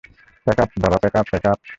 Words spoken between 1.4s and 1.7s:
Up.